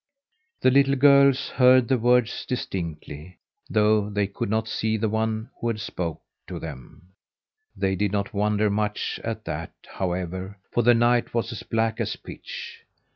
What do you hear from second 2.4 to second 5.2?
distinctly, though they could not see the